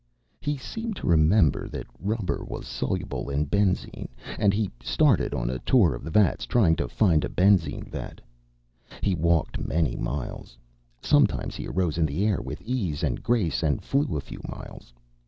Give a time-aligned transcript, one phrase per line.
[0.39, 5.59] He seemed to remember that rubber was soluble in benzine, and he started on a
[5.59, 8.19] tour of the vats, trying to find a benzine vat.
[9.03, 10.57] He walked many miles.
[11.03, 14.91] Sometimes he arose in the air, with ease and grace, and flew a few miles.